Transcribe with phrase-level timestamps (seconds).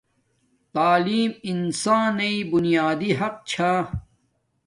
[0.73, 3.71] تعلیم انسان نݵ بییادی حق چھا